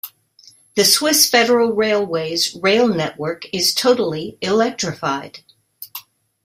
The 0.73 0.83
Swiss 0.83 1.29
Federal 1.29 1.73
Railways 1.73 2.55
rail 2.55 2.87
network 2.87 3.45
is 3.53 3.71
totally 3.71 4.35
electrified. 4.41 5.41